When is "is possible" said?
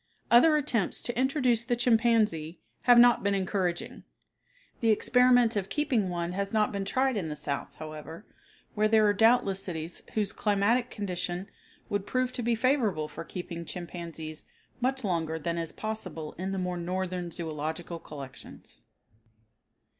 15.59-16.33